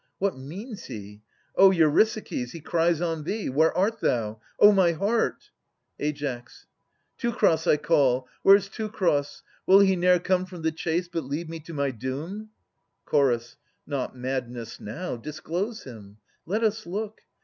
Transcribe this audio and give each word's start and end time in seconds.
What 0.17 0.35
means 0.35 0.85
he? 0.85 1.21
Oh, 1.55 1.69
Eurysakes! 1.69 2.53
He 2.53 2.59
cries 2.59 3.01
on 3.01 3.23
thee. 3.23 3.51
Where 3.51 3.71
art 3.77 3.99
thou? 3.99 4.41
O 4.59 4.71
my 4.71 4.93
heart! 4.93 5.51
Ai. 5.99 6.11
Teucer 7.19 7.67
I 7.69 7.77
call! 7.77 8.27
Where 8.41 8.57
's 8.57 8.67
Teucer? 8.67 9.41
Will 9.67 9.81
he 9.81 9.95
ne'er 9.95 10.17
Come 10.17 10.47
from 10.47 10.63
the 10.63 10.71
chase, 10.71 11.07
but 11.07 11.23
leave 11.25 11.49
me 11.49 11.59
to 11.59 11.73
my 11.75 11.91
doom? 11.91 12.49
Ch. 13.11 13.55
Not 13.85 14.17
madness 14.17 14.79
now. 14.79 15.17
Disclose 15.17 15.83
him. 15.83 16.17
Let 16.47 16.63
us 16.63 16.87
look. 16.87 17.21